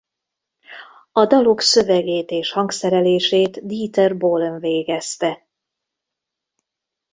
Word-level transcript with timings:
A 1.11 1.25
dalok 1.25 1.61
szövegét 1.61 2.31
és 2.31 2.51
hangszerelését 2.51 3.65
Dieter 3.65 4.17
Bohlen 4.17 4.59
végezte. 4.59 5.47